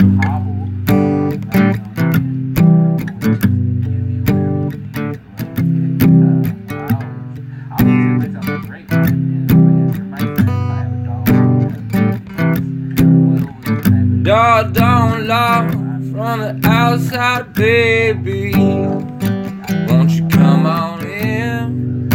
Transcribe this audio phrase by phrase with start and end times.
[0.00, 0.08] Door
[14.72, 18.54] don't lock from the outside, baby.
[19.86, 22.08] Won't you come on in?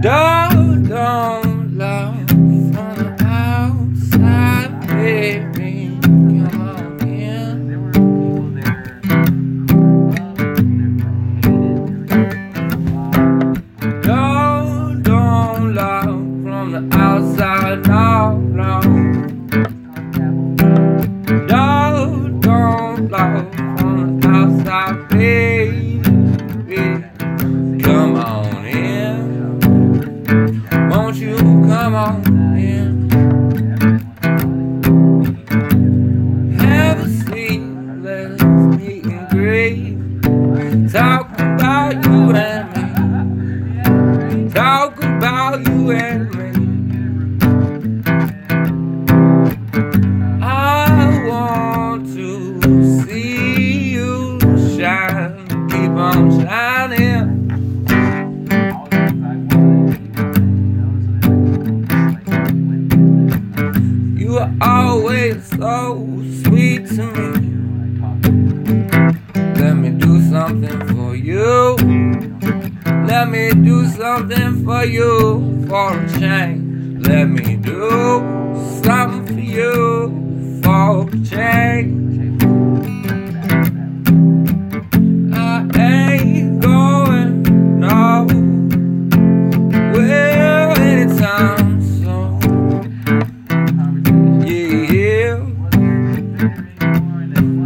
[0.00, 0.65] Door
[0.96, 5.98] don't lock from the outside, baby.
[6.00, 7.46] Come on in.
[14.02, 19.15] Don't lock from the outside, no, no.
[40.56, 44.50] Talk about you and me.
[44.50, 46.48] Talk about you and me.
[50.42, 52.28] I want to
[53.04, 54.38] see you
[54.76, 55.46] shine.
[55.68, 57.26] Keep on shining.
[64.18, 66.06] You are always so
[66.44, 67.52] sweet to me.
[69.76, 71.76] Let me do something for you.
[73.06, 77.06] Let me do something for you for a change.
[77.06, 78.22] Let me do
[78.82, 82.42] something for you for a change.
[85.34, 87.42] I ain't going
[87.78, 88.30] nowhere
[90.80, 92.40] anytime soon.
[94.40, 95.36] Yeah,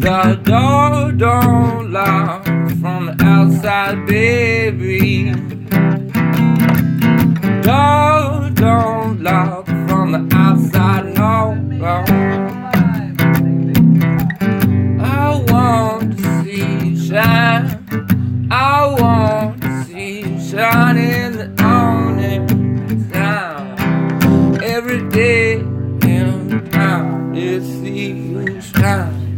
[0.00, 2.46] the door don't lock
[2.80, 5.30] from the outside, baby.
[7.62, 12.04] Door don't lock from the outside, no, no.
[15.02, 18.48] I want to see you shine.
[18.50, 24.62] I want to see shine in the morning time.
[24.62, 29.31] Every day in town, to see you shine.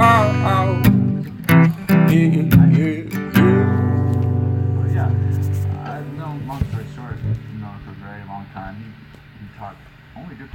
[0.00, 0.32] Yeah,
[2.08, 2.40] yeah,
[2.72, 3.04] yeah.
[4.80, 5.12] But yeah,
[5.84, 6.64] uh, no, long
[6.96, 7.20] short,
[7.84, 8.88] for a very long time, he,
[9.44, 9.76] he taught
[10.16, 10.48] only good